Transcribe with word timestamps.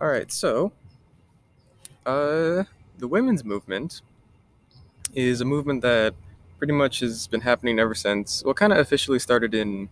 All 0.00 0.08
right, 0.08 0.30
so 0.30 0.72
uh, 2.04 2.64
the 2.98 3.06
women's 3.06 3.44
movement 3.44 4.02
is 5.14 5.40
a 5.40 5.44
movement 5.44 5.82
that 5.82 6.14
pretty 6.58 6.72
much 6.72 6.98
has 7.00 7.28
been 7.28 7.42
happening 7.42 7.78
ever 7.78 7.94
since. 7.94 8.42
Well, 8.44 8.54
kind 8.54 8.72
of 8.72 8.78
officially 8.78 9.20
started 9.20 9.54
in 9.54 9.88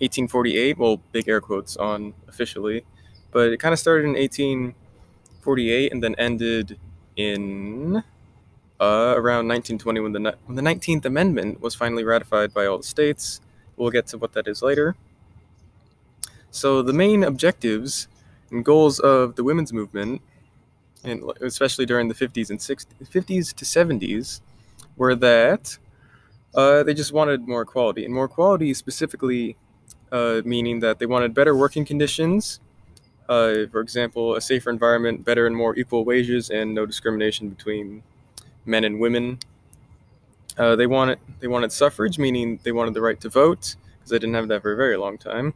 1848. 0.00 0.76
Well, 0.76 1.00
big 1.12 1.28
air 1.28 1.40
quotes 1.40 1.78
on 1.78 2.12
officially, 2.28 2.84
but 3.30 3.50
it 3.50 3.58
kind 3.58 3.72
of 3.72 3.78
started 3.78 4.04
in 4.04 4.12
1848 4.12 5.92
and 5.92 6.02
then 6.02 6.14
ended 6.16 6.78
in 7.16 8.02
uh, 8.80 9.14
around 9.16 9.48
1920 9.48 10.00
when 10.00 10.12
the 10.12 10.36
when 10.44 10.56
the 10.56 10.62
19th 10.62 11.06
Amendment 11.06 11.62
was 11.62 11.74
finally 11.74 12.04
ratified 12.04 12.52
by 12.52 12.66
all 12.66 12.76
the 12.76 12.84
states. 12.84 13.40
We'll 13.76 13.90
get 13.90 14.06
to 14.08 14.18
what 14.18 14.34
that 14.34 14.46
is 14.46 14.60
later. 14.60 14.94
So 16.50 16.82
the 16.82 16.92
main 16.92 17.24
objectives 17.24 18.08
and 18.50 18.64
goals 18.64 18.98
of 19.00 19.36
the 19.36 19.44
women's 19.44 19.72
movement, 19.72 20.22
and 21.04 21.22
especially 21.40 21.86
during 21.86 22.08
the 22.08 22.14
50s 22.14 22.50
and 22.50 22.58
60s, 22.58 22.86
50s 23.02 23.54
to 23.54 23.64
70s, 23.64 24.40
were 24.96 25.14
that 25.14 25.78
uh, 26.54 26.82
they 26.82 26.94
just 26.94 27.12
wanted 27.12 27.46
more 27.46 27.62
equality, 27.62 28.04
and 28.04 28.14
more 28.14 28.24
equality 28.24 28.72
specifically 28.74 29.56
uh, 30.12 30.42
meaning 30.44 30.80
that 30.80 30.98
they 30.98 31.06
wanted 31.06 31.34
better 31.34 31.54
working 31.54 31.84
conditions. 31.84 32.60
Uh, 33.28 33.66
for 33.70 33.80
example, 33.80 34.34
a 34.36 34.40
safer 34.40 34.70
environment, 34.70 35.24
better 35.24 35.46
and 35.46 35.54
more 35.54 35.76
equal 35.76 36.04
wages, 36.04 36.48
and 36.50 36.74
no 36.74 36.86
discrimination 36.86 37.50
between 37.50 38.02
men 38.64 38.84
and 38.84 38.98
women. 38.98 39.38
Uh, 40.56 40.74
they 40.74 40.86
wanted 40.86 41.18
they 41.40 41.46
wanted 41.46 41.70
suffrage, 41.70 42.18
meaning 42.18 42.58
they 42.62 42.72
wanted 42.72 42.94
the 42.94 43.02
right 43.02 43.20
to 43.20 43.28
vote 43.28 43.76
because 43.98 44.10
they 44.10 44.18
didn't 44.18 44.34
have 44.34 44.48
that 44.48 44.62
for 44.62 44.72
a 44.72 44.76
very 44.76 44.96
long 44.96 45.18
time. 45.18 45.52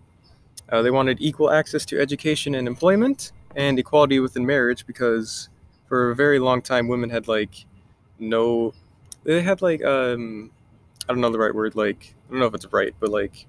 Uh, 0.70 0.83
they 0.83 0.91
wanted 0.91 1.19
equal 1.20 1.51
access 1.51 1.84
to 1.87 2.01
education 2.01 2.55
and 2.55 2.66
employment, 2.66 3.33
and 3.56 3.79
equality 3.79 4.20
within 4.20 4.47
marriage 4.47 4.87
because 4.87 5.48
for 5.87 6.11
a 6.11 6.15
very 6.15 6.38
long 6.38 6.62
time 6.62 6.89
women 6.89 7.11
had 7.11 7.28
like 7.28 7.67
no, 8.19 8.73
they 9.25 9.42
had 9.42 9.62
like 9.62 9.84
um, 9.84 10.50
I 11.08 11.12
don't 11.12 11.20
know 11.20 11.30
the 11.30 11.39
right 11.39 11.55
word 11.55 11.75
like 11.75 12.14
I 12.28 12.30
don't 12.30 12.41
know 12.41 12.47
if 12.47 12.55
it's 12.55 12.73
right, 12.73 12.95
but 13.00 13.11
like 13.11 13.47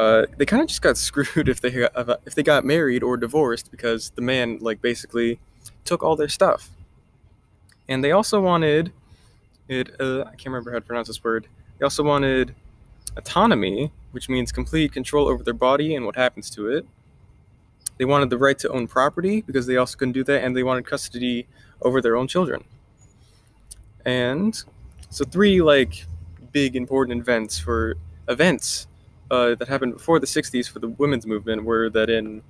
uh, 0.00 0.24
they 0.38 0.46
kind 0.46 0.62
of 0.62 0.68
just 0.68 0.80
got 0.80 0.96
screwed 0.96 1.48
if 1.48 1.60
they 1.60 1.70
got, 1.70 2.20
if 2.24 2.34
they 2.34 2.42
got 2.42 2.64
married 2.64 3.02
or 3.02 3.16
divorced 3.16 3.70
because 3.70 4.10
the 4.10 4.22
man 4.22 4.58
like 4.60 4.80
basically 4.80 5.38
took 5.84 6.02
all 6.02 6.16
their 6.16 6.28
stuff. 6.28 6.70
And 7.88 8.02
they 8.02 8.12
also 8.12 8.40
wanted 8.40 8.92
it. 9.68 9.90
Uh, 10.00 10.22
I 10.22 10.30
can't 10.30 10.46
remember 10.46 10.70
how 10.70 10.78
to 10.78 10.84
pronounce 10.84 11.08
this 11.08 11.22
word. 11.22 11.48
They 11.78 11.84
also 11.84 12.02
wanted 12.02 12.54
autonomy, 13.16 13.92
which 14.12 14.28
means 14.28 14.52
complete 14.52 14.92
control 14.92 15.28
over 15.28 15.42
their 15.42 15.54
body 15.54 15.94
and 15.94 16.04
what 16.06 16.16
happens 16.16 16.50
to 16.50 16.68
it. 16.68 16.86
They 17.98 18.04
wanted 18.04 18.30
the 18.30 18.38
right 18.38 18.58
to 18.60 18.68
own 18.70 18.86
property 18.86 19.42
because 19.42 19.66
they 19.66 19.76
also 19.76 19.96
couldn't 19.96 20.12
do 20.12 20.24
that, 20.24 20.42
and 20.42 20.56
they 20.56 20.62
wanted 20.62 20.86
custody 20.86 21.46
over 21.82 22.00
their 22.00 22.16
own 22.16 22.28
children. 22.28 22.64
And 24.04 24.62
so, 25.10 25.24
three 25.24 25.60
like 25.60 26.06
big 26.52 26.76
important 26.76 27.20
events 27.20 27.58
for 27.58 27.96
events 28.28 28.86
uh, 29.30 29.54
that 29.56 29.68
happened 29.68 29.94
before 29.94 30.18
the 30.18 30.26
60s 30.26 30.68
for 30.68 30.78
the 30.78 30.88
women's 30.88 31.26
movement 31.26 31.64
were 31.64 31.90
that 31.90 32.10
in 32.10 32.42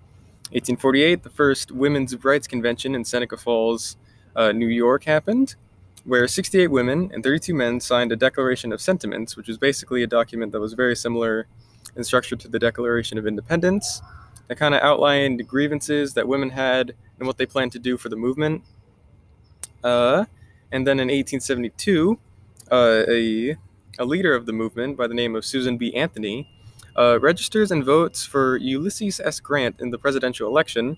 1848, 0.53 1.23
the 1.23 1.31
first 1.31 1.71
Women's 1.71 2.25
Rights 2.25 2.47
Convention 2.47 2.95
in 2.95 3.05
Seneca 3.05 3.37
Falls, 3.37 3.97
uh, 4.35 4.53
New 4.53 4.67
York 4.67 5.05
happened, 5.05 5.55
where 6.05 6.27
68 6.27 6.69
women 6.69 7.11
and 7.13 7.23
32 7.23 7.55
men 7.55 7.81
signed 7.81 8.13
a 8.13 8.17
Declaration 8.17 8.73
of 8.73 8.81
Sentiments, 8.81 9.37
which 9.37 9.49
was 9.49 9.59
basically 9.59 10.03
a 10.03 10.07
document 10.07 10.53
that 10.53 10.61
was 10.61 10.73
very 10.73 10.97
similar 10.97 11.47
in 11.97 12.05
structure 12.05 12.37
to 12.37 12.49
the 12.49 12.59
Declaration 12.59 13.19
of 13.19 13.27
Independence, 13.27 14.01
that 14.49 14.57
kind 14.57 14.75
of 14.75 14.83
outlined 14.83 15.47
grievances 15.47 16.15
that 16.15 16.27
women 16.27 16.51
had 16.51 16.95
and 17.19 17.27
what 17.27 17.39
they 17.39 17.47
planned 17.47 17.73
to 17.73 17.79
do 17.79 17.97
for 17.97 18.09
the 18.09 18.17
movement. 18.17 18.63
Uh, 19.85 20.25
and 20.73 20.87
then 20.87 20.99
in 20.99 21.09
1872, 21.09 22.19
uh, 22.71 23.05
a, 23.09 23.57
a 23.99 24.05
leader 24.05 24.35
of 24.35 24.47
the 24.47 24.53
movement 24.53 24.97
by 24.97 25.07
the 25.07 25.15
name 25.15 25.35
of 25.37 25.45
Susan 25.45 25.77
B. 25.77 25.95
Anthony 25.95 26.49
uh, 26.97 27.19
registers 27.21 27.71
and 27.71 27.85
votes 27.85 28.25
for 28.25 28.57
Ulysses 28.57 29.21
S. 29.21 29.41
Grant 29.41 29.81
in 29.81 29.91
the 29.91 29.99
presidential 29.99 30.49
election. 30.49 30.97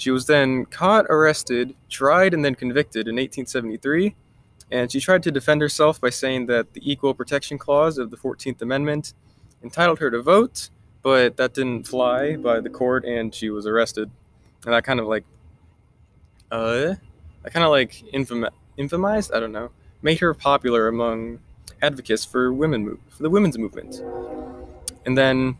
She 0.00 0.10
was 0.10 0.24
then 0.24 0.64
caught, 0.64 1.04
arrested, 1.10 1.74
tried, 1.90 2.32
and 2.32 2.42
then 2.42 2.54
convicted 2.54 3.06
in 3.06 3.16
1873. 3.16 4.16
And 4.70 4.90
she 4.90 4.98
tried 4.98 5.22
to 5.24 5.30
defend 5.30 5.60
herself 5.60 6.00
by 6.00 6.08
saying 6.08 6.46
that 6.46 6.72
the 6.72 6.80
Equal 6.90 7.12
Protection 7.12 7.58
Clause 7.58 7.98
of 7.98 8.10
the 8.10 8.16
14th 8.16 8.62
Amendment 8.62 9.12
entitled 9.62 9.98
her 9.98 10.10
to 10.10 10.22
vote, 10.22 10.70
but 11.02 11.36
that 11.36 11.52
didn't 11.52 11.86
fly 11.86 12.36
by 12.36 12.60
the 12.60 12.70
court, 12.70 13.04
and 13.04 13.34
she 13.34 13.50
was 13.50 13.66
arrested. 13.66 14.10
And 14.64 14.72
that 14.72 14.84
kind 14.84 15.00
of 15.00 15.06
like, 15.06 15.24
uh, 16.50 16.94
that 17.42 17.52
kind 17.52 17.64
of 17.64 17.70
like 17.70 18.02
infam- 18.14 18.48
infamized, 18.78 19.36
I 19.36 19.40
don't 19.40 19.52
know, 19.52 19.70
made 20.00 20.18
her 20.20 20.32
popular 20.32 20.88
among 20.88 21.40
advocates 21.82 22.24
for 22.24 22.54
women 22.54 22.96
for 23.10 23.22
the 23.22 23.28
women's 23.28 23.58
movement. 23.58 24.00
And 25.04 25.18
then 25.18 25.58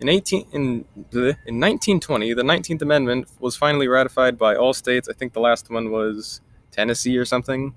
in 0.00 0.08
18 0.08 0.46
in 0.52 0.84
in 1.12 1.60
1920, 1.60 2.34
the 2.34 2.42
19th 2.42 2.82
Amendment 2.82 3.28
was 3.38 3.56
finally 3.56 3.88
ratified 3.88 4.36
by 4.36 4.54
all 4.56 4.72
states. 4.72 5.08
I 5.08 5.12
think 5.12 5.32
the 5.32 5.40
last 5.40 5.70
one 5.70 5.90
was 5.90 6.40
Tennessee 6.70 7.16
or 7.16 7.24
something. 7.24 7.74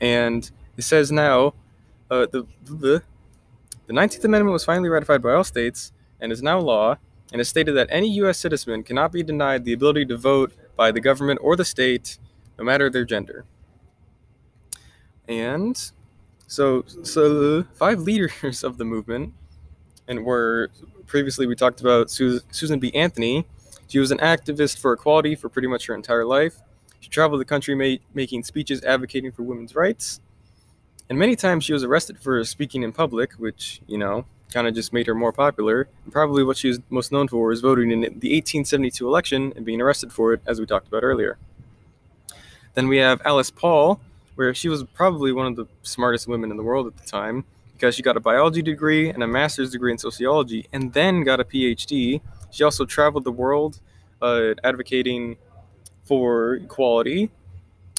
And 0.00 0.50
it 0.76 0.82
says 0.82 1.10
now 1.10 1.54
uh, 2.10 2.26
the, 2.30 2.46
the 2.64 3.02
the 3.86 3.94
19th 3.94 4.24
Amendment 4.24 4.52
was 4.52 4.64
finally 4.64 4.90
ratified 4.90 5.22
by 5.22 5.32
all 5.32 5.44
states 5.44 5.92
and 6.20 6.30
is 6.30 6.42
now 6.42 6.58
law, 6.58 6.98
and 7.32 7.40
it 7.40 7.46
stated 7.46 7.72
that 7.72 7.88
any 7.90 8.08
U.S. 8.16 8.38
citizen 8.38 8.82
cannot 8.82 9.12
be 9.12 9.22
denied 9.22 9.64
the 9.64 9.72
ability 9.72 10.04
to 10.06 10.16
vote 10.16 10.52
by 10.76 10.92
the 10.92 11.00
government 11.00 11.40
or 11.42 11.56
the 11.56 11.64
state, 11.64 12.18
no 12.58 12.64
matter 12.64 12.90
their 12.90 13.06
gender. 13.06 13.46
And 15.26 15.90
so, 16.46 16.84
so 17.02 17.64
five 17.74 18.00
leaders 18.00 18.62
of 18.64 18.76
the 18.76 18.84
movement 18.84 19.32
and 20.08 20.24
where 20.24 20.68
previously 21.06 21.46
we 21.46 21.54
talked 21.54 21.80
about 21.80 22.10
Susan 22.10 22.78
B. 22.78 22.92
Anthony. 22.94 23.46
She 23.86 23.98
was 23.98 24.10
an 24.10 24.18
activist 24.18 24.78
for 24.78 24.92
equality 24.92 25.34
for 25.34 25.48
pretty 25.48 25.68
much 25.68 25.86
her 25.86 25.94
entire 25.94 26.24
life. 26.24 26.56
She 27.00 27.08
traveled 27.08 27.40
the 27.40 27.44
country 27.44 27.74
ma- 27.74 28.02
making 28.14 28.42
speeches 28.42 28.82
advocating 28.84 29.32
for 29.32 29.42
women's 29.42 29.74
rights. 29.74 30.20
And 31.08 31.18
many 31.18 31.36
times 31.36 31.64
she 31.64 31.72
was 31.72 31.84
arrested 31.84 32.18
for 32.18 32.42
speaking 32.44 32.82
in 32.82 32.92
public, 32.92 33.32
which, 33.34 33.80
you 33.86 33.96
know, 33.96 34.26
kind 34.52 34.66
of 34.66 34.74
just 34.74 34.92
made 34.92 35.06
her 35.06 35.14
more 35.14 35.32
popular. 35.32 35.88
And 36.04 36.12
probably 36.12 36.44
what 36.44 36.56
she 36.56 36.68
was 36.68 36.80
most 36.90 37.12
known 37.12 37.28
for 37.28 37.46
was 37.46 37.60
voting 37.60 37.90
in 37.90 38.00
the 38.00 38.08
1872 38.08 39.06
election 39.06 39.52
and 39.56 39.64
being 39.64 39.80
arrested 39.80 40.12
for 40.12 40.34
it, 40.34 40.42
as 40.46 40.60
we 40.60 40.66
talked 40.66 40.88
about 40.88 41.02
earlier. 41.02 41.38
Then 42.74 42.88
we 42.88 42.98
have 42.98 43.22
Alice 43.24 43.50
Paul, 43.50 44.00
where 44.34 44.52
she 44.52 44.68
was 44.68 44.84
probably 44.84 45.32
one 45.32 45.46
of 45.46 45.56
the 45.56 45.66
smartest 45.82 46.28
women 46.28 46.50
in 46.50 46.56
the 46.56 46.62
world 46.62 46.86
at 46.86 46.96
the 46.96 47.08
time 47.08 47.44
because 47.78 47.94
she 47.94 48.02
got 48.02 48.16
a 48.16 48.20
biology 48.20 48.60
degree 48.60 49.08
and 49.08 49.22
a 49.22 49.26
master's 49.26 49.70
degree 49.70 49.92
in 49.92 49.98
sociology 49.98 50.66
and 50.72 50.92
then 50.92 51.22
got 51.22 51.38
a 51.38 51.44
PhD. 51.44 52.20
She 52.50 52.64
also 52.64 52.84
traveled 52.84 53.22
the 53.22 53.30
world 53.30 53.80
uh, 54.20 54.54
advocating 54.64 55.36
for 56.02 56.54
equality. 56.56 57.30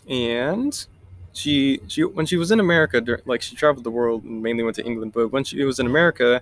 And 0.10 0.86
she 1.32 1.80
she 1.88 2.04
when 2.04 2.26
she 2.26 2.36
was 2.36 2.52
in 2.52 2.60
America 2.60 3.02
like 3.26 3.42
she 3.42 3.56
traveled 3.56 3.86
the 3.86 3.92
world 3.92 4.24
and 4.24 4.44
mainly 4.44 4.64
went 4.64 4.76
to 4.76 4.86
England. 4.86 5.14
But 5.14 5.30
when 5.30 5.44
she 5.44 5.64
was 5.64 5.80
in 5.80 5.86
America 5.86 6.42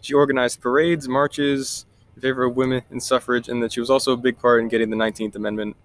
she 0.00 0.14
organized 0.14 0.60
parades 0.60 1.08
marches 1.08 1.86
in 2.16 2.22
favor 2.22 2.42
of 2.44 2.56
women 2.56 2.82
and 2.90 3.02
suffrage. 3.02 3.48
And 3.48 3.62
that 3.62 3.72
she 3.72 3.80
was 3.80 3.90
also 3.90 4.12
a 4.12 4.16
big 4.16 4.38
part 4.38 4.60
in 4.60 4.68
getting 4.68 4.90
the 4.90 4.96
19th 4.96 5.36
amendment 5.36 5.76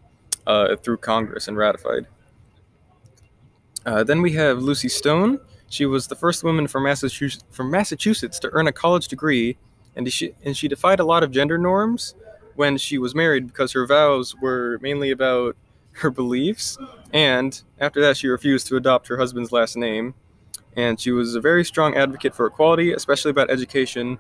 uh, 0.48 0.76
through 0.78 0.98
Congress 0.98 1.48
and 1.48 1.56
ratified. 1.56 2.08
Uh, 3.86 4.04
then 4.04 4.22
we 4.22 4.34
have 4.34 4.62
Lucy 4.62 4.90
Stone 4.90 5.40
she 5.70 5.86
was 5.86 6.08
the 6.08 6.16
first 6.16 6.44
woman 6.44 6.68
from 6.68 6.84
Massachusetts, 6.84 7.44
from 7.52 7.70
Massachusetts 7.70 8.40
to 8.40 8.50
earn 8.54 8.68
a 8.68 8.72
college 8.72 9.08
degree, 9.08 9.58
and 9.96 10.12
she, 10.12 10.34
and 10.44 10.56
she 10.56 10.68
defied 10.68 11.00
a 11.00 11.06
lot 11.06 11.24
of 11.24 11.32
gender 11.32 11.58
norms 11.58 12.16
when 12.56 12.78
she 12.78 12.98
was 12.98 13.14
married 13.14 13.48
because 13.48 13.72
her 13.74 13.86
vows 13.86 14.36
were 14.42 14.80
mainly 14.82 15.12
about 15.12 15.56
her 15.94 16.10
beliefs. 16.10 16.78
And 17.14 17.62
after 17.80 18.02
that, 18.02 18.18
she 18.18 18.28
refused 18.28 18.68
to 18.68 18.78
adopt 18.78 19.08
her 19.08 19.18
husband's 19.18 19.52
last 19.52 19.76
name. 19.76 20.14
And 20.76 21.00
she 21.00 21.12
was 21.12 21.36
a 21.36 21.42
very 21.42 21.66
strong 21.66 21.96
advocate 21.96 22.36
for 22.36 22.46
equality, 22.46 22.94
especially 22.94 23.32
about 23.32 23.50
education, 23.50 24.20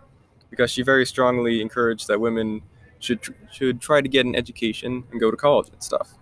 because 0.49 0.71
she 0.71 0.81
very 0.81 1.05
strongly 1.05 1.61
encouraged 1.61 2.07
that 2.07 2.19
women 2.19 2.61
should 2.99 3.19
should 3.51 3.79
try 3.79 4.01
to 4.01 4.09
get 4.09 4.25
an 4.25 4.35
education 4.35 5.03
and 5.11 5.19
go 5.19 5.29
to 5.29 5.37
college 5.37 5.69
and 5.69 5.83
stuff. 5.83 6.15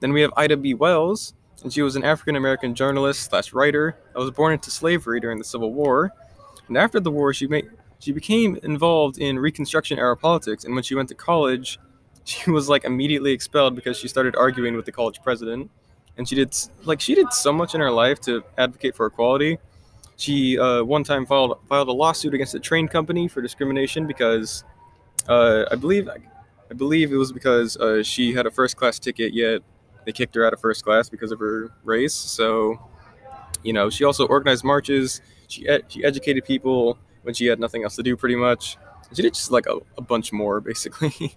Then 0.00 0.12
we 0.12 0.22
have 0.22 0.32
Ida 0.36 0.56
B. 0.56 0.74
Wells, 0.74 1.34
and 1.64 1.72
she 1.72 1.82
was 1.82 1.96
an 1.96 2.04
African 2.04 2.36
American 2.36 2.74
journalist 2.74 3.22
slash 3.22 3.52
writer 3.52 3.96
that 4.12 4.20
was 4.20 4.30
born 4.30 4.52
into 4.52 4.70
slavery 4.70 5.18
during 5.18 5.38
the 5.38 5.44
Civil 5.44 5.72
War. 5.72 6.12
And 6.68 6.76
after 6.76 7.00
the 7.00 7.10
war, 7.10 7.32
she 7.32 7.48
made 7.48 7.68
she 7.98 8.12
became 8.12 8.56
involved 8.62 9.18
in 9.18 9.38
Reconstruction 9.38 9.98
era 9.98 10.16
politics. 10.16 10.64
And 10.64 10.74
when 10.74 10.84
she 10.84 10.94
went 10.94 11.08
to 11.08 11.14
college, 11.14 11.80
she 12.24 12.50
was 12.50 12.68
like 12.68 12.84
immediately 12.84 13.32
expelled 13.32 13.74
because 13.74 13.96
she 13.96 14.08
started 14.08 14.36
arguing 14.36 14.76
with 14.76 14.84
the 14.84 14.92
college 14.92 15.20
president. 15.22 15.70
And 16.16 16.28
she 16.28 16.36
did 16.36 16.54
like 16.84 17.00
she 17.00 17.14
did 17.14 17.32
so 17.32 17.52
much 17.52 17.74
in 17.74 17.80
her 17.80 17.90
life 17.90 18.20
to 18.20 18.44
advocate 18.58 18.94
for 18.94 19.06
equality. 19.06 19.58
She 20.16 20.58
uh, 20.58 20.84
one 20.84 21.02
time 21.02 21.24
filed 21.26 21.58
filed 21.68 21.88
a 21.88 21.92
lawsuit 21.92 22.34
against 22.34 22.54
a 22.54 22.60
train 22.60 22.86
company 22.88 23.26
for 23.26 23.40
discrimination 23.40 24.06
because 24.06 24.64
uh, 25.28 25.64
I 25.70 25.76
believe 25.76 26.08
I 26.08 26.74
believe 26.74 27.10
it 27.10 27.16
was 27.16 27.32
because 27.32 27.76
uh, 27.78 28.02
she 28.02 28.34
had 28.34 28.46
a 28.46 28.50
first 28.50 28.76
class 28.76 28.98
ticket, 28.98 29.32
yet 29.32 29.62
they 30.04 30.12
kicked 30.12 30.34
her 30.34 30.46
out 30.46 30.52
of 30.52 30.60
first 30.60 30.84
class 30.84 31.08
because 31.08 31.32
of 31.32 31.38
her 31.40 31.70
race. 31.84 32.14
So, 32.14 32.78
you 33.62 33.72
know, 33.72 33.90
she 33.90 34.04
also 34.04 34.26
organized 34.26 34.64
marches. 34.64 35.20
She 35.48 35.68
ed- 35.68 35.84
she 35.88 36.04
educated 36.04 36.44
people 36.44 36.98
when 37.22 37.34
she 37.34 37.46
had 37.46 37.58
nothing 37.60 37.82
else 37.84 37.96
to 37.96 38.02
do, 38.02 38.16
pretty 38.16 38.36
much. 38.36 38.76
She 39.12 39.22
did 39.22 39.34
just 39.34 39.50
like 39.50 39.66
a, 39.66 39.78
a 39.96 40.02
bunch 40.02 40.32
more, 40.32 40.60
basically. 40.70 41.36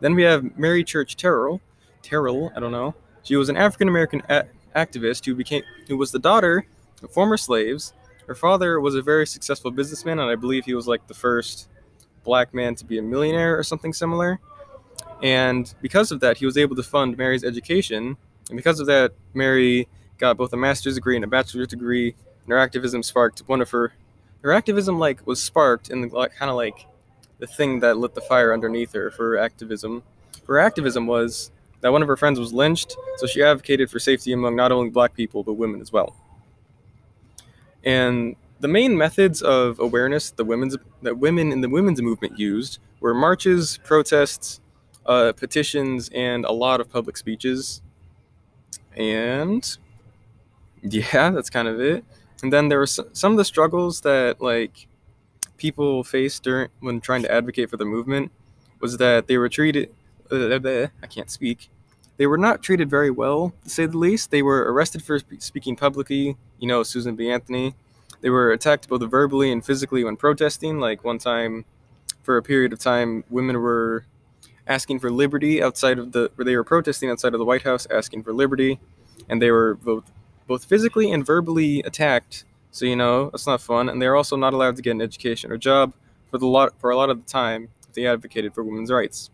then 0.00 0.14
we 0.14 0.22
have 0.22 0.56
Mary 0.58 0.84
Church 0.84 1.16
Terrell. 1.16 1.60
Terrell, 2.02 2.52
I 2.54 2.60
don't 2.60 2.72
know. 2.72 2.94
She 3.22 3.36
was 3.36 3.48
an 3.48 3.56
African 3.56 3.88
American 3.88 4.22
a- 4.28 4.46
activist 4.74 5.24
who 5.24 5.34
became 5.34 5.62
who 5.88 5.96
was 5.96 6.12
the 6.12 6.18
daughter 6.18 6.66
of 7.02 7.10
former 7.10 7.36
slaves. 7.36 7.92
Her 8.26 8.34
father 8.34 8.80
was 8.80 8.94
a 8.94 9.02
very 9.02 9.26
successful 9.26 9.70
businessman, 9.70 10.18
and 10.18 10.30
I 10.30 10.34
believe 10.34 10.64
he 10.64 10.74
was 10.74 10.86
like 10.88 11.06
the 11.06 11.14
first 11.14 11.68
black 12.24 12.52
man 12.52 12.74
to 12.74 12.84
be 12.84 12.98
a 12.98 13.02
millionaire 13.02 13.58
or 13.58 13.62
something 13.62 13.92
similar. 13.92 14.40
And 15.22 15.72
because 15.80 16.12
of 16.12 16.20
that, 16.20 16.36
he 16.36 16.46
was 16.46 16.56
able 16.56 16.76
to 16.76 16.82
fund 16.82 17.16
Mary's 17.16 17.44
education. 17.44 18.16
And 18.48 18.56
because 18.56 18.80
of 18.80 18.86
that, 18.86 19.12
Mary 19.34 19.88
got 20.18 20.36
both 20.36 20.52
a 20.52 20.56
master's 20.56 20.94
degree 20.94 21.16
and 21.16 21.24
a 21.24 21.28
bachelor's 21.28 21.68
degree. 21.68 22.14
And 22.44 22.48
her 22.48 22.58
activism 22.58 23.02
sparked 23.02 23.40
one 23.46 23.60
of 23.60 23.70
her, 23.70 23.92
her 24.42 24.52
activism 24.52 24.98
like 24.98 25.26
was 25.26 25.42
sparked 25.42 25.90
in 25.90 26.02
the 26.02 26.08
like, 26.08 26.34
kind 26.36 26.50
of 26.50 26.56
like 26.56 26.86
the 27.38 27.46
thing 27.46 27.80
that 27.80 27.98
lit 27.98 28.14
the 28.14 28.20
fire 28.20 28.52
underneath 28.52 28.92
her 28.92 29.10
for 29.10 29.38
activism. 29.38 30.02
Her 30.46 30.58
activism 30.58 31.06
was 31.06 31.50
that 31.80 31.92
one 31.92 32.02
of 32.02 32.08
her 32.08 32.16
friends 32.16 32.38
was 32.38 32.52
lynched, 32.52 32.96
so 33.16 33.26
she 33.26 33.42
advocated 33.42 33.90
for 33.90 33.98
safety 33.98 34.32
among 34.32 34.56
not 34.56 34.72
only 34.72 34.90
black 34.90 35.14
people 35.14 35.42
but 35.42 35.54
women 35.54 35.80
as 35.80 35.92
well. 35.92 36.14
And 37.84 38.36
the 38.60 38.68
main 38.68 38.96
methods 38.96 39.42
of 39.42 39.78
awareness 39.78 40.30
the 40.30 40.44
women's 40.44 40.76
that 41.02 41.18
women 41.18 41.52
in 41.52 41.60
the 41.60 41.68
women's 41.68 42.00
movement 42.00 42.38
used 42.38 42.78
were 43.00 43.14
marches, 43.14 43.78
protests, 43.84 44.60
uh, 45.06 45.32
petitions, 45.32 46.10
and 46.14 46.44
a 46.44 46.52
lot 46.52 46.80
of 46.80 46.90
public 46.90 47.16
speeches. 47.16 47.82
And 48.96 49.76
yeah, 50.82 51.30
that's 51.34 51.50
kind 51.50 51.68
of 51.68 51.80
it. 51.80 52.04
And 52.42 52.52
then 52.52 52.68
there 52.68 52.78
were 52.78 52.86
some 52.86 53.32
of 53.32 53.36
the 53.36 53.44
struggles 53.44 54.02
that 54.02 54.40
like 54.40 54.88
people 55.56 56.04
faced 56.04 56.42
during 56.42 56.68
when 56.80 57.00
trying 57.00 57.22
to 57.22 57.32
advocate 57.32 57.70
for 57.70 57.76
the 57.76 57.84
movement 57.84 58.30
was 58.80 58.98
that 58.98 59.26
they 59.26 59.38
were 59.38 59.48
treated. 59.48 59.90
Uh, 60.30 60.86
I 61.02 61.06
can't 61.06 61.30
speak. 61.30 61.70
They 62.18 62.26
were 62.26 62.38
not 62.38 62.62
treated 62.62 62.88
very 62.90 63.10
well, 63.10 63.52
to 63.62 63.70
say 63.70 63.86
the 63.86 63.98
least. 63.98 64.30
They 64.30 64.42
were 64.42 64.72
arrested 64.72 65.02
for 65.02 65.18
speaking 65.38 65.76
publicly. 65.76 66.36
You 66.58 66.68
know, 66.68 66.82
Susan 66.82 67.14
B. 67.14 67.30
Anthony. 67.30 67.74
They 68.22 68.30
were 68.30 68.50
attacked 68.52 68.88
both 68.88 69.02
verbally 69.10 69.52
and 69.52 69.64
physically 69.64 70.02
when 70.02 70.16
protesting. 70.16 70.80
Like 70.80 71.04
one 71.04 71.18
time, 71.18 71.64
for 72.22 72.36
a 72.36 72.42
period 72.42 72.72
of 72.72 72.78
time, 72.78 73.24
women 73.30 73.58
were 73.58 74.04
asking 74.66 74.98
for 74.98 75.10
liberty 75.10 75.62
outside 75.62 75.98
of 75.98 76.12
the 76.12 76.30
they 76.38 76.56
were 76.56 76.64
protesting 76.64 77.10
outside 77.10 77.34
of 77.34 77.38
the 77.38 77.44
White 77.44 77.62
House 77.62 77.86
asking 77.90 78.22
for 78.22 78.32
liberty 78.32 78.80
and 79.28 79.40
they 79.40 79.50
were 79.50 79.74
both 79.74 80.10
both 80.46 80.64
physically 80.64 81.10
and 81.10 81.26
verbally 81.26 81.80
attacked. 81.80 82.44
So 82.70 82.84
you 82.84 82.96
know 82.96 83.30
that's 83.30 83.46
not 83.46 83.60
fun. 83.60 83.88
And 83.88 84.00
they're 84.00 84.16
also 84.16 84.36
not 84.36 84.52
allowed 84.52 84.76
to 84.76 84.82
get 84.82 84.92
an 84.92 85.00
education 85.00 85.50
or 85.50 85.56
job 85.56 85.94
for 86.30 86.38
the 86.38 86.46
lot 86.46 86.78
for 86.78 86.90
a 86.90 86.96
lot 86.96 87.10
of 87.10 87.24
the 87.24 87.30
time 87.30 87.68
they 87.94 88.06
advocated 88.06 88.54
for 88.54 88.62
women's 88.62 88.90
rights. 88.90 89.30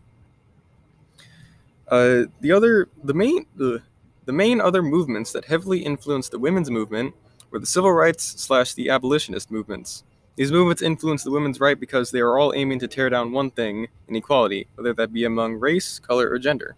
Uh, 1.87 2.23
the 2.41 2.51
other 2.51 2.87
the 3.03 3.13
main 3.13 3.45
the, 3.55 3.81
the 4.25 4.33
main 4.33 4.61
other 4.61 4.81
movements 4.81 5.31
that 5.33 5.45
heavily 5.45 5.79
influenced 5.79 6.31
the 6.31 6.39
women's 6.39 6.71
movement 6.71 7.13
were 7.51 7.59
the 7.59 7.65
civil 7.65 7.91
rights 7.91 8.23
slash 8.41 8.73
the 8.73 8.89
abolitionist 8.89 9.51
movements 9.51 10.03
these 10.35 10.51
movements 10.51 10.81
influence 10.81 11.23
the 11.23 11.31
women's 11.31 11.59
right 11.59 11.79
because 11.79 12.11
they 12.11 12.19
are 12.19 12.39
all 12.39 12.53
aiming 12.55 12.79
to 12.79 12.87
tear 12.87 13.09
down 13.09 13.31
one 13.31 13.51
thing 13.51 13.87
inequality, 14.07 14.67
whether 14.75 14.93
that 14.93 15.13
be 15.13 15.25
among 15.25 15.59
race, 15.59 15.99
color, 15.99 16.29
or 16.29 16.39
gender. 16.39 16.75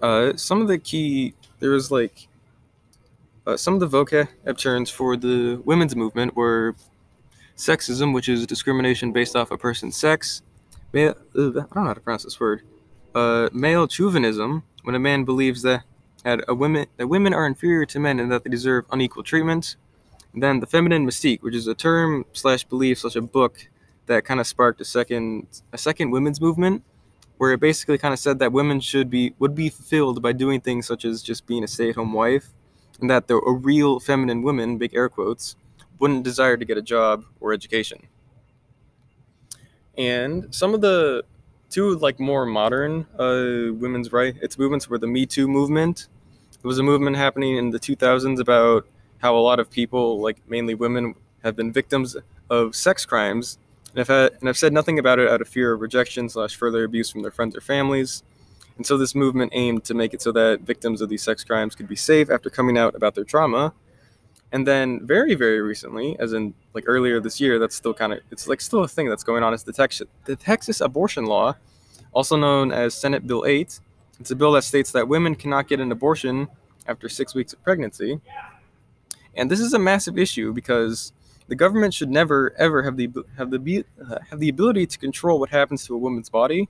Uh, 0.00 0.32
some 0.34 0.60
of 0.60 0.66
the 0.66 0.78
key, 0.78 1.34
there 1.60 1.70
was 1.70 1.92
like, 1.92 2.26
uh, 3.46 3.56
some 3.56 3.74
of 3.74 3.80
the 3.80 3.88
vocab 3.88 4.58
terms 4.58 4.90
for 4.90 5.16
the 5.16 5.62
women's 5.64 5.94
movement 5.94 6.34
were 6.34 6.74
sexism, 7.56 8.12
which 8.12 8.28
is 8.28 8.44
discrimination 8.46 9.12
based 9.12 9.36
off 9.36 9.52
a 9.52 9.58
person's 9.58 9.96
sex. 9.96 10.42
Male, 10.92 11.14
uh, 11.36 11.48
I 11.48 11.52
don't 11.52 11.76
know 11.76 11.84
how 11.84 11.94
to 11.94 12.00
pronounce 12.00 12.24
this 12.24 12.40
word. 12.40 12.62
Uh, 13.14 13.48
male 13.52 13.86
chauvinism, 13.86 14.64
when 14.82 14.96
a 14.96 14.98
man 14.98 15.24
believes 15.24 15.62
that, 15.62 15.84
that, 16.24 16.44
a 16.48 16.54
women, 16.54 16.86
that 16.96 17.06
women 17.06 17.32
are 17.32 17.46
inferior 17.46 17.86
to 17.86 18.00
men 18.00 18.18
and 18.18 18.32
that 18.32 18.42
they 18.42 18.50
deserve 18.50 18.86
unequal 18.90 19.22
treatment 19.22 19.76
then 20.34 20.60
the 20.60 20.66
feminine 20.66 21.06
mystique, 21.06 21.42
which 21.42 21.54
is 21.54 21.66
a 21.66 21.74
term 21.74 22.24
slash 22.32 22.64
belief 22.64 22.98
slash 22.98 23.16
a 23.16 23.22
book 23.22 23.68
that 24.06 24.24
kind 24.24 24.40
of 24.40 24.46
sparked 24.46 24.80
a 24.80 24.84
second 24.84 25.46
a 25.72 25.78
second 25.78 26.10
women's 26.10 26.40
movement, 26.40 26.82
where 27.36 27.52
it 27.52 27.60
basically 27.60 27.98
kind 27.98 28.14
of 28.14 28.18
said 28.18 28.38
that 28.38 28.52
women 28.52 28.80
should 28.80 29.10
be 29.10 29.34
would 29.38 29.54
be 29.54 29.68
fulfilled 29.68 30.22
by 30.22 30.32
doing 30.32 30.60
things 30.60 30.86
such 30.86 31.04
as 31.04 31.22
just 31.22 31.46
being 31.46 31.64
a 31.64 31.68
stay 31.68 31.90
at 31.90 31.96
home 31.96 32.12
wife, 32.12 32.48
and 33.00 33.10
that 33.10 33.28
the, 33.28 33.36
a 33.36 33.52
real 33.52 34.00
feminine 34.00 34.42
woman, 34.42 34.78
big 34.78 34.94
air 34.94 35.08
quotes, 35.08 35.56
wouldn't 35.98 36.24
desire 36.24 36.56
to 36.56 36.64
get 36.64 36.78
a 36.78 36.82
job 36.82 37.24
or 37.40 37.52
education. 37.52 38.06
And 39.98 40.54
some 40.54 40.72
of 40.74 40.80
the 40.80 41.24
two 41.68 41.96
like 41.96 42.18
more 42.20 42.46
modern 42.46 43.06
uh, 43.18 43.72
women's 43.74 44.12
rights 44.12 44.58
movements 44.58 44.88
were 44.88 44.98
the 44.98 45.06
Me 45.06 45.26
Too 45.26 45.48
movement. 45.48 46.08
It 46.52 46.66
was 46.66 46.78
a 46.78 46.82
movement 46.82 47.16
happening 47.16 47.56
in 47.56 47.70
the 47.70 47.80
2000s 47.80 48.38
about 48.38 48.86
how 49.22 49.36
a 49.36 49.40
lot 49.40 49.60
of 49.60 49.70
people, 49.70 50.20
like 50.20 50.36
mainly 50.48 50.74
women, 50.74 51.14
have 51.44 51.56
been 51.56 51.72
victims 51.72 52.16
of 52.50 52.74
sex 52.74 53.06
crimes, 53.06 53.56
and 53.92 54.00
I've, 54.00 54.08
had, 54.08 54.32
and 54.40 54.48
have 54.48 54.58
said 54.58 54.72
nothing 54.72 54.98
about 54.98 55.18
it 55.18 55.28
out 55.28 55.40
of 55.40 55.48
fear 55.48 55.72
of 55.72 55.80
rejection 55.80 56.28
slash 56.28 56.56
further 56.56 56.84
abuse 56.84 57.10
from 57.10 57.22
their 57.22 57.30
friends 57.30 57.56
or 57.56 57.60
families. 57.60 58.22
And 58.76 58.86
so 58.86 58.96
this 58.98 59.14
movement 59.14 59.52
aimed 59.54 59.84
to 59.84 59.94
make 59.94 60.12
it 60.12 60.22
so 60.22 60.32
that 60.32 60.62
victims 60.62 61.00
of 61.00 61.08
these 61.08 61.22
sex 61.22 61.44
crimes 61.44 61.74
could 61.74 61.88
be 61.88 61.96
safe 61.96 62.30
after 62.30 62.50
coming 62.50 62.76
out 62.76 62.94
about 62.94 63.14
their 63.14 63.24
trauma. 63.24 63.72
And 64.50 64.66
then 64.66 65.06
very, 65.06 65.34
very 65.34 65.60
recently, 65.60 66.16
as 66.18 66.32
in 66.32 66.54
like 66.74 66.84
earlier 66.86 67.20
this 67.20 67.40
year, 67.40 67.58
that's 67.58 67.76
still 67.76 67.94
kind 67.94 68.12
of 68.12 68.20
it's 68.30 68.48
like 68.48 68.60
still 68.60 68.82
a 68.82 68.88
thing 68.88 69.08
that's 69.08 69.24
going 69.24 69.42
on. 69.42 69.54
Is 69.54 69.62
the 69.62 69.72
Texas 69.72 70.06
the 70.24 70.36
Texas 70.36 70.80
abortion 70.80 71.26
law, 71.26 71.54
also 72.12 72.36
known 72.36 72.72
as 72.72 72.94
Senate 72.94 73.26
Bill 73.26 73.44
8. 73.46 73.78
It's 74.20 74.30
a 74.30 74.36
bill 74.36 74.52
that 74.52 74.64
states 74.64 74.92
that 74.92 75.08
women 75.08 75.34
cannot 75.34 75.68
get 75.68 75.80
an 75.80 75.90
abortion 75.90 76.48
after 76.86 77.08
six 77.08 77.34
weeks 77.34 77.52
of 77.52 77.62
pregnancy. 77.62 78.20
And 79.34 79.50
this 79.50 79.60
is 79.60 79.72
a 79.72 79.78
massive 79.78 80.18
issue 80.18 80.52
because 80.52 81.12
the 81.48 81.54
government 81.54 81.94
should 81.94 82.10
never 82.10 82.54
ever 82.58 82.82
have 82.82 82.96
the 82.96 83.10
have 83.36 83.50
the 83.50 83.84
uh, 84.00 84.18
have 84.30 84.40
the 84.40 84.48
ability 84.48 84.86
to 84.86 84.98
control 84.98 85.40
what 85.40 85.50
happens 85.50 85.86
to 85.86 85.94
a 85.94 85.98
woman's 85.98 86.30
body. 86.30 86.68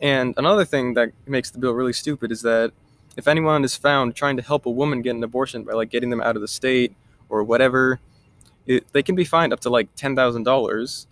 And 0.00 0.34
another 0.36 0.64
thing 0.64 0.94
that 0.94 1.12
makes 1.26 1.50
the 1.50 1.58
bill 1.58 1.72
really 1.72 1.92
stupid 1.92 2.32
is 2.32 2.42
that 2.42 2.72
if 3.16 3.28
anyone 3.28 3.64
is 3.64 3.76
found 3.76 4.14
trying 4.14 4.36
to 4.36 4.42
help 4.42 4.66
a 4.66 4.70
woman 4.70 5.02
get 5.02 5.14
an 5.14 5.22
abortion 5.22 5.64
by 5.64 5.72
like 5.72 5.90
getting 5.90 6.10
them 6.10 6.22
out 6.22 6.36
of 6.36 6.42
the 6.42 6.48
state 6.48 6.94
or 7.28 7.42
whatever, 7.44 8.00
it, 8.66 8.90
they 8.92 9.02
can 9.02 9.14
be 9.14 9.24
fined 9.24 9.52
up 9.52 9.60
to 9.60 9.70
like 9.70 9.94
ten 9.96 10.16
thousand 10.16 10.44
dollars. 10.44 11.06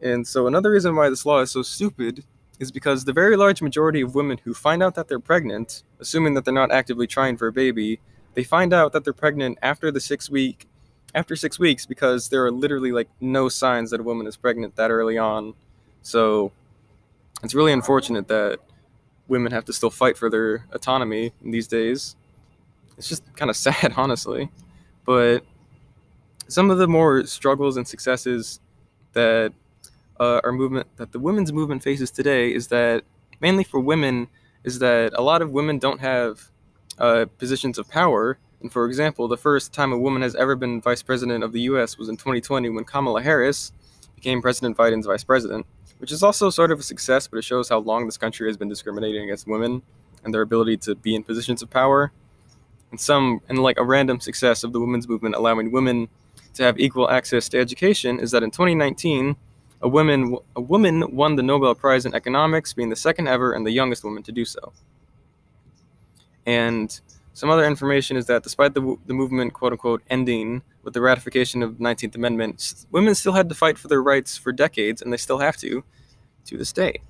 And 0.00 0.26
so 0.26 0.46
another 0.46 0.72
reason 0.72 0.96
why 0.96 1.08
this 1.08 1.24
law 1.24 1.40
is 1.40 1.52
so 1.52 1.62
stupid 1.62 2.24
is 2.58 2.72
because 2.72 3.04
the 3.04 3.12
very 3.12 3.36
large 3.36 3.62
majority 3.62 4.00
of 4.00 4.14
women 4.14 4.38
who 4.44 4.54
find 4.54 4.82
out 4.82 4.94
that 4.96 5.08
they're 5.08 5.20
pregnant, 5.20 5.84
assuming 6.00 6.34
that 6.34 6.44
they're 6.44 6.54
not 6.54 6.72
actively 6.72 7.06
trying 7.06 7.36
for 7.36 7.46
a 7.46 7.52
baby, 7.52 8.00
they 8.34 8.44
find 8.44 8.72
out 8.72 8.92
that 8.92 9.04
they're 9.04 9.12
pregnant 9.12 9.58
after 9.62 9.90
the 9.90 10.00
six 10.00 10.30
week 10.30 10.66
after 11.14 11.36
six 11.36 11.58
weeks 11.58 11.86
because 11.86 12.28
there 12.28 12.44
are 12.44 12.50
literally 12.50 12.92
like 12.92 13.08
no 13.20 13.48
signs 13.48 13.90
that 13.90 14.00
a 14.00 14.02
woman 14.02 14.26
is 14.26 14.36
pregnant 14.36 14.76
that 14.76 14.90
early 14.90 15.18
on. 15.18 15.54
So 16.02 16.52
it's 17.42 17.54
really 17.54 17.72
unfortunate 17.72 18.28
that 18.28 18.60
women 19.28 19.52
have 19.52 19.64
to 19.66 19.72
still 19.72 19.90
fight 19.90 20.16
for 20.16 20.30
their 20.30 20.66
autonomy 20.72 21.32
these 21.42 21.66
days. 21.68 22.16
It's 22.96 23.08
just 23.08 23.24
kind 23.36 23.50
of 23.50 23.56
sad, 23.66 23.94
honestly. 23.96 24.50
But 25.04 25.44
some 26.48 26.70
of 26.70 26.78
the 26.78 26.88
more 26.88 27.24
struggles 27.26 27.76
and 27.76 27.86
successes 27.86 28.60
that 29.12 29.52
uh, 30.20 30.40
our 30.44 30.52
movement, 30.52 30.86
that 30.96 31.12
the 31.12 31.18
women's 31.18 31.52
movement 31.52 31.82
faces 31.82 32.10
today, 32.10 32.52
is 32.52 32.68
that 32.68 33.04
mainly 33.40 33.64
for 33.64 33.80
women, 33.80 34.28
is 34.64 34.78
that 34.78 35.12
a 35.14 35.22
lot 35.22 35.42
of 35.42 35.50
women 35.50 35.78
don't 35.78 36.00
have 36.00 36.51
uh, 37.02 37.26
positions 37.36 37.78
of 37.78 37.88
power. 37.88 38.38
And 38.62 38.72
for 38.72 38.86
example, 38.86 39.26
the 39.26 39.36
first 39.36 39.72
time 39.72 39.92
a 39.92 39.98
woman 39.98 40.22
has 40.22 40.36
ever 40.36 40.54
been 40.54 40.80
vice 40.80 41.02
president 41.02 41.42
of 41.42 41.52
the 41.52 41.62
U.S. 41.62 41.98
was 41.98 42.08
in 42.08 42.16
2020 42.16 42.70
when 42.70 42.84
Kamala 42.84 43.20
Harris 43.20 43.72
became 44.14 44.40
President 44.40 44.76
Biden's 44.76 45.06
vice 45.06 45.24
president, 45.24 45.66
which 45.98 46.12
is 46.12 46.22
also 46.22 46.48
sort 46.48 46.70
of 46.70 46.78
a 46.78 46.82
success, 46.82 47.26
but 47.26 47.38
it 47.38 47.44
shows 47.44 47.68
how 47.68 47.78
long 47.78 48.06
this 48.06 48.16
country 48.16 48.48
has 48.48 48.56
been 48.56 48.68
discriminating 48.68 49.24
against 49.24 49.48
women 49.48 49.82
and 50.22 50.32
their 50.32 50.42
ability 50.42 50.76
to 50.76 50.94
be 50.94 51.16
in 51.16 51.24
positions 51.24 51.60
of 51.60 51.68
power. 51.70 52.12
And 52.92 53.00
some, 53.00 53.40
and 53.48 53.58
like 53.58 53.78
a 53.78 53.84
random 53.84 54.20
success 54.20 54.62
of 54.62 54.72
the 54.72 54.78
women's 54.78 55.08
movement 55.08 55.34
allowing 55.34 55.72
women 55.72 56.08
to 56.54 56.62
have 56.62 56.78
equal 56.78 57.10
access 57.10 57.48
to 57.48 57.58
education 57.58 58.20
is 58.20 58.30
that 58.30 58.44
in 58.44 58.52
2019, 58.52 59.34
a 59.80 59.88
woman, 59.88 60.36
a 60.54 60.60
woman 60.60 61.16
won 61.16 61.34
the 61.34 61.42
Nobel 61.42 61.74
Prize 61.74 62.06
in 62.06 62.14
economics, 62.14 62.72
being 62.72 62.90
the 62.90 62.96
second 62.96 63.26
ever 63.26 63.54
and 63.54 63.66
the 63.66 63.72
youngest 63.72 64.04
woman 64.04 64.22
to 64.22 64.30
do 64.30 64.44
so. 64.44 64.72
And 66.46 67.00
some 67.32 67.50
other 67.50 67.64
information 67.64 68.16
is 68.16 68.26
that 68.26 68.42
despite 68.42 68.74
the, 68.74 68.96
the 69.06 69.14
movement, 69.14 69.52
quote 69.54 69.72
unquote, 69.72 70.02
ending 70.10 70.62
with 70.82 70.94
the 70.94 71.00
ratification 71.00 71.62
of 71.62 71.78
the 71.78 71.84
19th 71.84 72.14
Amendment, 72.14 72.86
women 72.90 73.14
still 73.14 73.32
had 73.32 73.48
to 73.48 73.54
fight 73.54 73.78
for 73.78 73.88
their 73.88 74.02
rights 74.02 74.36
for 74.36 74.52
decades, 74.52 75.00
and 75.00 75.12
they 75.12 75.16
still 75.16 75.38
have 75.38 75.56
to. 75.58 75.84
to 76.46 76.58
this 76.58 76.72
day. 76.72 77.00